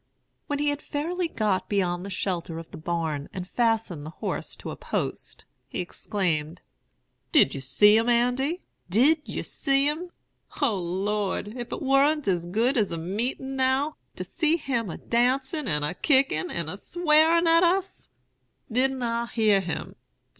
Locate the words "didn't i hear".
18.71-19.59